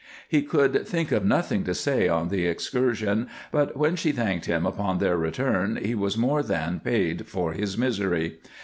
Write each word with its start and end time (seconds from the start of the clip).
He 0.27 0.41
could 0.41 0.87
think 0.87 1.11
of 1.11 1.23
nothing 1.23 1.63
to 1.65 1.75
say 1.75 2.07
on 2.07 2.29
the 2.29 2.47
excursion, 2.47 3.27
but 3.51 3.77
when 3.77 3.95
she 3.95 4.11
thanked 4.11 4.45
him 4.47 4.65
upon 4.65 4.97
their 4.97 5.15
return 5.15 5.75
he 5.75 5.93
was 5.93 6.17
more 6.17 6.41
than 6.41 6.79
paid 6.79 7.27
for 7.27 7.53
his 7.53 7.77
misery. 7.77 8.39